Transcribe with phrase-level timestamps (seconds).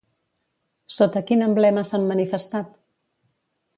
[0.95, 2.73] Sota quin emblema s'han manifestat?